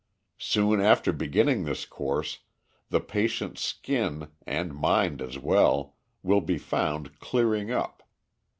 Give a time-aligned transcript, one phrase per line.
[0.39, 2.39] "Soon after beginning this course,
[2.89, 8.09] the patient's skin, and mind as well, will be found clearing up.